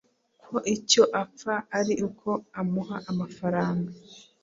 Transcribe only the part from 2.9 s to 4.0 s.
amafaranga